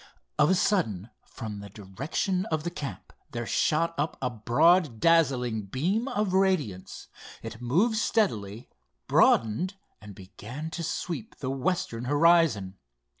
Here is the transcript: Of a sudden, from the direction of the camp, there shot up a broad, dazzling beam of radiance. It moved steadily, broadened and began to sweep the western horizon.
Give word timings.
Of 0.39 0.49
a 0.49 0.55
sudden, 0.55 1.11
from 1.27 1.59
the 1.59 1.69
direction 1.69 2.47
of 2.47 2.63
the 2.63 2.71
camp, 2.71 3.13
there 3.29 3.45
shot 3.45 3.93
up 3.99 4.17
a 4.19 4.31
broad, 4.31 4.99
dazzling 4.99 5.67
beam 5.67 6.07
of 6.07 6.33
radiance. 6.33 7.07
It 7.43 7.61
moved 7.61 7.97
steadily, 7.97 8.67
broadened 9.05 9.75
and 10.01 10.15
began 10.15 10.71
to 10.71 10.81
sweep 10.81 11.35
the 11.37 11.51
western 11.51 12.05
horizon. 12.05 12.79